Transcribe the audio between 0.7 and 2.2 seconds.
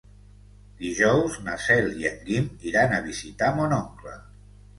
Dijous na Cel i en